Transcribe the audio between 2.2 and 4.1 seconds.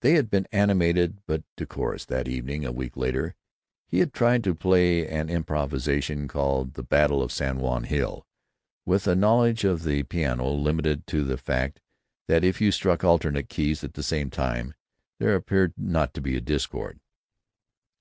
evening a week later. He